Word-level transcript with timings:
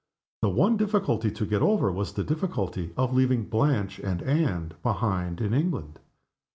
The 0.41 0.49
one 0.49 0.77
difficulty 0.77 1.29
to 1.29 1.45
get 1.45 1.61
over 1.61 1.91
was 1.91 2.13
the 2.13 2.23
difficulty 2.23 2.91
of 2.97 3.13
leaving 3.13 3.43
Blanche 3.43 3.99
and 3.99 4.23
Anne 4.23 4.71
behind 4.81 5.39
in 5.39 5.53
England. 5.53 5.99